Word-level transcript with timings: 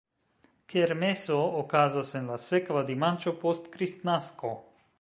Kermeso 0.71 1.35
okazas 1.59 2.13
en 2.21 2.31
la 2.31 2.37
sekva 2.45 2.83
dimanĉo 2.89 3.35
post 3.45 3.69
Kristnasko. 3.77 4.55